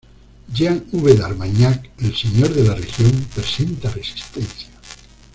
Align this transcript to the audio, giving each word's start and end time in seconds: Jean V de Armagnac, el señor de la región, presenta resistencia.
Jean 0.51 0.83
V 0.93 1.13
de 1.15 1.23
Armagnac, 1.23 1.91
el 1.99 2.15
señor 2.17 2.49
de 2.55 2.63
la 2.63 2.73
región, 2.73 3.11
presenta 3.35 3.87
resistencia. 3.91 4.67